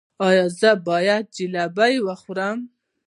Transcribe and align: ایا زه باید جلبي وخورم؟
ایا 0.27 0.45
زه 0.59 0.71
باید 0.87 1.23
جلبي 1.35 1.95
وخورم؟ 2.07 2.57